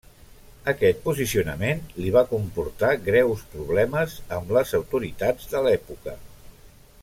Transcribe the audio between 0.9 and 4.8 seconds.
posicionament li va comportar greus problemes amb les